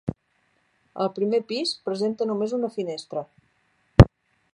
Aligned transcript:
Al 1.03 1.11
primer 1.17 1.39
pis 1.51 1.73
presenta 1.89 2.27
només 2.31 2.57
una 2.59 2.71
finestra. 2.79 3.25